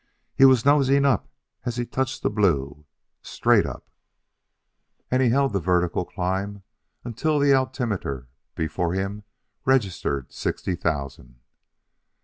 He 0.33 0.45
was 0.45 0.65
nosing 0.65 1.05
up 1.05 1.29
as 1.63 1.75
he 1.77 1.85
touched 1.85 2.23
the 2.23 2.31
blue 2.31 2.87
straight 3.21 3.67
up 3.67 3.87
and 5.11 5.21
he 5.21 5.29
held 5.29 5.53
the 5.53 5.59
vertical 5.59 6.05
climb 6.05 6.63
till 7.15 7.37
the 7.37 7.53
altimeter 7.53 8.27
before 8.55 8.93
him 8.95 9.21
registered 9.63 10.33
sixty 10.33 10.75
thousand. 10.75 11.39